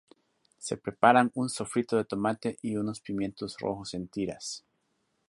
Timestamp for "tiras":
4.07-4.65